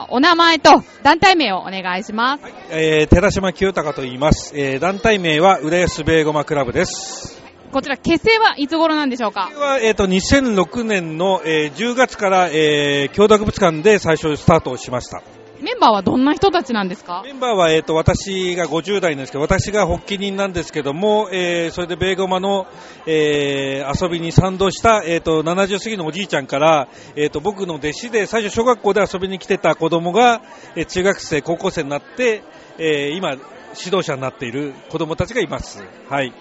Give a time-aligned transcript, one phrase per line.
[0.00, 2.44] じゃあ、お名前と団体名をお願いします。
[2.70, 4.52] えー、寺島清隆と言います。
[4.56, 7.38] えー、団体名は浦安ベーゴマクラブです。
[7.72, 9.50] こちら、結成はいつ頃なんでしょうか？
[9.54, 15.22] これは、えっ、と、2006年の、えー10月から、えー、共同博物館で最初スタートをしました。
[15.62, 17.22] メンバーはどんな人たちなんですか？
[17.24, 22.66] メンバーは、えっ、と、私が50代なんですけど、私が発起人なんですけども、えー、それでベーゴマの、
[23.06, 30.42] えー、遊びに賛同した、えっ、と、70過ぎのおじいちゃんから、えっ、と、僕の弟子で、最初小学校で遊びに来てた子供が、
[30.76, 32.42] えー中学生、高校生になって、
[32.78, 35.84] えー、今、指導者になっている子供たちがいます。
[36.08, 36.32] はい。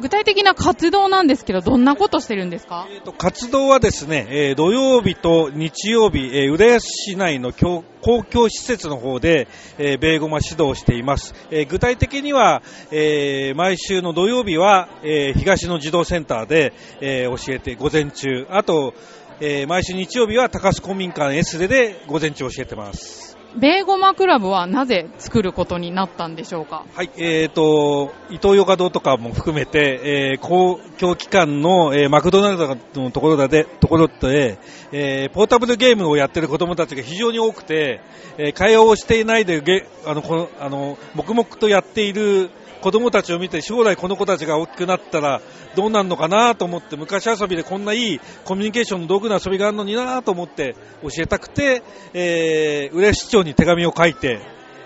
[0.00, 2.86] 具体的な活動なんですけど、どんなことしてるんですか？
[2.90, 9.46] えーと活動はですね、えー土曜日と日曜日、えー浦安市内の教公共施設の方で、
[9.78, 11.34] えー、ベーゴマ指導をしています。
[11.50, 18.94] えー具体的には、えー毎週の土曜日は、えー東の児童センターで、えー教えて午前中、あと、
[19.40, 23.36] えー毎週日曜日は高須公民館 S でで午前中教えてます。
[23.56, 26.84] ベーゴマクラブはなぜ作ることになったんでしょうか？
[26.94, 34.58] はい、えーと、伊東洋華堂とかも含めて、えー公共機関の、えーマクドナルドのところで、ところで、
[34.92, 38.00] えーポータブルゲームをやっている子どもたちが非常に多くて、
[38.38, 42.50] え会話をしていないで、あの、この、あの、黙々とやっている
[42.82, 45.40] 子供たちを見て、将来この子たちが大きくなったら
[45.76, 54.40] どうなるのかなと思って、昔遊びでこんないいコミュニケーションの道具の遊びがあるのになと思って教えたくて、えー、浦市長に手紙を書いて、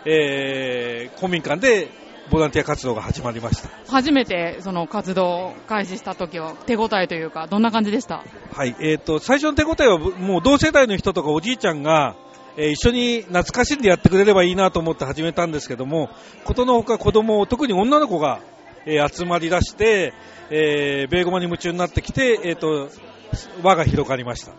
[0.05, 1.89] えー公民館で
[2.31, 3.71] ボランティア活動が始まりました。
[3.89, 8.25] 初めてその活動を開始した時は手応えというか、どんな感じでした？
[8.53, 12.17] はい、えっ、と、最初の手応えは、もう同世代の人とかおじいちゃんが、
[12.57, 16.11] えー一緒に懐かしんでやってくれればいいなと思って始めたんですけども、
[16.45, 18.41] ことのほか子供、特に女の子が、
[18.87, 20.15] えー集まり出して、
[20.51, 22.89] えー、ベーゴマに夢中になってきて、えっ、と、
[23.63, 24.53] 輪が広がりました。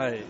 [0.00, 0.24] はい。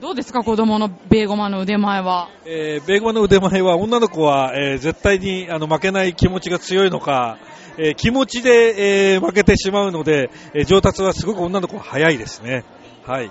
[0.00, 2.28] どうですか子供のベーゴマの腕前は？
[2.44, 7.38] えー、ベーゴマの腕前は女の子は、えー絶対にあの負けない気持ちが強いのか、
[7.78, 12.64] えー気持ちで、えー負けてしまうので、えー上達はすごく女の子は早いですね。
[13.06, 13.30] はい。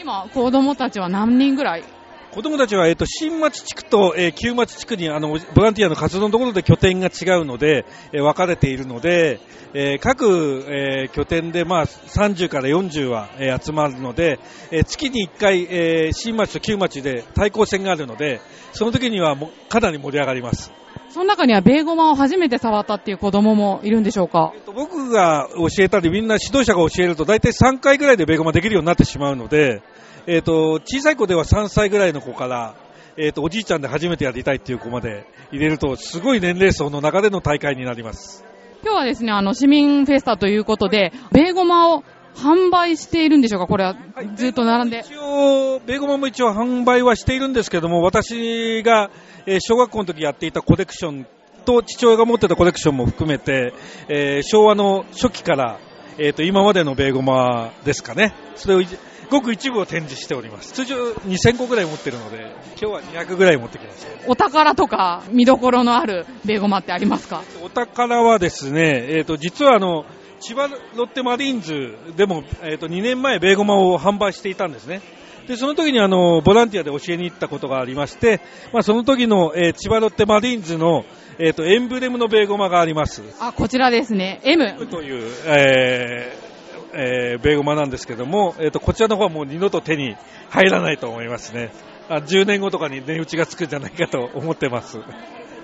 [0.00, 1.84] 今、子供たちは何人ぐらい？
[2.30, 9.40] 子供たちは、えっ、と、新町地区と、えー旧町地区に、あの、ボランティアの活動のところで拠点が違うので、えー分かれているので、
[9.74, 14.38] えー各、え拠点で、まあ、30から40は、え集まるので、
[14.70, 18.40] え月に1回、え新町と旧町で対抗戦があるので、
[18.72, 20.70] その時にはもかなり盛り上がります。
[21.10, 24.52] その中にはベーゴマを初めて触ったっていう子供もいるんでしょうか？
[24.54, 29.82] えっと僕が教えたり、みんな指導者が教えると、大体3回ぐらいでベーゴマできるようになってしまうので、
[30.26, 32.74] えっと小さい子では3歳ぐらいの子から、
[33.16, 38.44] えっとおじいちゃんで初めてやりたいっていう子まで入れると、すごい年齢層の中での大会になります。
[38.84, 42.04] 今日はですね、あの、市民フェスタということで、ベーゴマを
[42.38, 43.66] 販売しているんでしょうか？
[43.66, 43.96] これは
[44.36, 45.00] ずっと並んで。
[45.00, 49.10] 一応、ベーゴマも一応販売はしているんですけども、私が、
[49.46, 51.26] えー小学校の時やっていたコレクション
[51.64, 53.72] と父親が持ってたコレクションも含めて、
[54.08, 55.78] えー昭和の初期から、
[56.18, 58.34] えーと今までのベーゴマですかね。
[58.56, 58.86] それをい
[59.30, 60.72] ごく一部を展示しております。
[60.72, 62.50] 通常2000個ぐらい持ってるので、
[62.80, 64.30] 今日は200ぐらい持ってきました。
[64.30, 67.42] お宝とか見どころのあるベーゴマってありますか？
[67.62, 70.06] お宝はですね、えー、と実はあの
[70.40, 75.00] 千葉ロッテマリーンズでも、えー、と2年前、ベーゴマを販売していたんですね。
[75.46, 81.06] でその時にあのボランティアで教えに行ったことがありまして、まあ、その時の、えー千葉ロッテマリーンズの、
[81.38, 83.22] えー、とエンブレムのベーゴマがあります。
[83.40, 84.40] あ、こちらですね。
[84.44, 84.86] M。
[84.86, 86.48] という、えー
[86.92, 90.16] えーベーゴマなんですけども、えー、とこちらの方はもう二度と手に
[90.50, 91.70] 入らないと思いますね。
[92.08, 94.98] あ10年後とかに値打ちがつくんじゃないかと思ってます。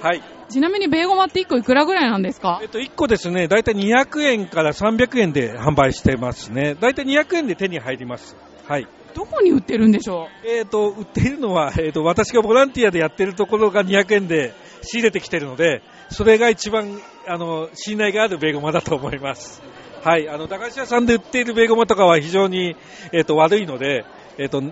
[0.05, 0.23] はい。
[0.51, 2.61] ちなみにベーゴマって1個いくらぐらいなんですか？
[2.61, 6.75] えっと、1個ですね、だいたい200円から300円で販売してますね。
[6.75, 8.37] だいたい200円で手に入ります。
[8.69, 8.87] はい。
[9.15, 14.53] どこに売ってるんでしょえっ、と、売っているのは、えっ、と、私がボランティアでやってるところが200円で
[14.83, 19.63] 仕入れてきてるので、それが一番、あの、信頼があるベーゴマだと思います。
[20.03, 20.29] はい。
[20.29, 22.77] あの、駄菓子屋さんで売っているベーゴマとかは非常に、
[23.13, 24.05] えっ、と、悪いので、
[24.37, 24.63] えっ、と、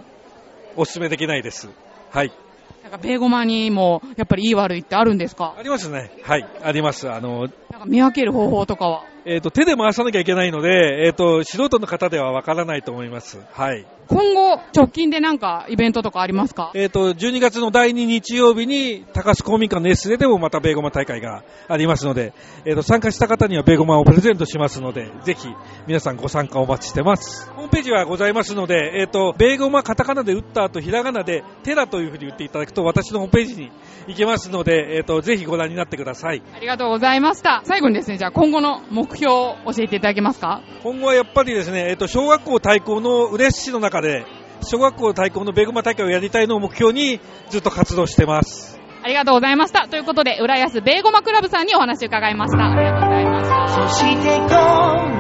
[0.76, 1.70] お勧めできないです。
[2.11, 2.32] はい。
[2.81, 5.55] うなんかベーゴマにもやっぱりいい悪いってあるんですか？
[5.59, 6.11] ありますね。
[6.23, 6.47] はい。
[6.63, 7.11] あります。
[7.11, 9.05] あの、なんか見分ける方法とかは？
[9.25, 13.39] えっ、と、手で回さなきゃいけないので、えっ、と、素人の方ではわからないと思います。
[13.53, 13.87] はい。
[14.09, 16.73] 今後、直近でなんかイベントとかありますか？
[16.75, 22.33] えっ、と、12月の第2日曜日に、高須公民館の S ででもまたベーゴマ大会がありますので、
[22.65, 25.49] えっ、と、参加した方にはベーゴマをプレゼントしますので、ぜひ、
[25.87, 27.49] 皆さんご参加お待ちしてます。
[27.53, 33.71] ホームページはございますので、えっ、と、ベーゴマカタカナで打った後、ひらがなで、テラというふうに打っていただくと、私のホームページに
[34.09, 36.43] 行けますので、えっ、と、ぜひご覧になってください。
[36.55, 37.63] ありがとうございました。
[37.65, 40.62] 最後にですね、じゃあ今後の目標を教えていただけますか？
[40.82, 44.25] 今後はやっぱりですね、えっ、と、小学校対抗の嬉し市の中で、
[44.64, 47.20] 小学校対抗のベーゴマ大会をやりたいのを目標に
[47.50, 48.81] ずっと活動してます。
[49.05, 49.88] ありがとうございました。
[49.88, 52.70] ということで、浦安ベーゴマクラブさんにお話を伺いました。
[52.70, 53.69] ありがとうございました。
[53.69, 54.44] そしてこ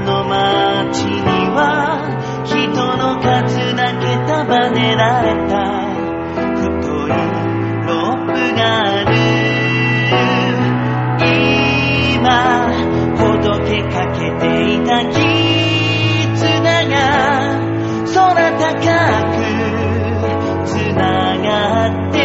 [0.04, 1.98] の街には、
[2.44, 5.81] 人の数だけ束ねられた、
[21.82, 22.21] that